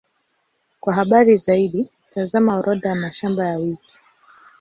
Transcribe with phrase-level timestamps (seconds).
[0.79, 3.99] Kwa habari zaidi, tazama Orodha ya mashamba ya wiki.